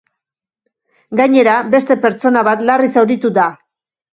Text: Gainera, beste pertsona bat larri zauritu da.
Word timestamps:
Gainera, 1.21 1.53
beste 1.75 1.99
pertsona 2.07 2.45
bat 2.51 2.67
larri 2.71 2.93
zauritu 2.97 3.33
da. 3.41 3.47